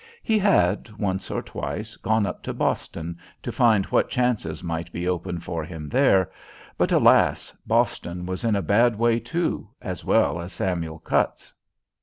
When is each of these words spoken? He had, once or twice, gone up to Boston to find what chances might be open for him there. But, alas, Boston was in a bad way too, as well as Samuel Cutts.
He 0.23 0.39
had, 0.39 0.89
once 0.97 1.29
or 1.29 1.43
twice, 1.43 1.95
gone 1.95 2.25
up 2.25 2.41
to 2.41 2.55
Boston 2.55 3.19
to 3.43 3.51
find 3.51 3.85
what 3.85 4.09
chances 4.09 4.63
might 4.63 4.91
be 4.91 5.07
open 5.07 5.39
for 5.39 5.63
him 5.63 5.87
there. 5.89 6.31
But, 6.75 6.91
alas, 6.91 7.55
Boston 7.67 8.25
was 8.25 8.43
in 8.43 8.55
a 8.55 8.63
bad 8.63 8.95
way 8.97 9.19
too, 9.19 9.69
as 9.79 10.03
well 10.03 10.41
as 10.41 10.53
Samuel 10.53 10.97
Cutts. 10.97 11.53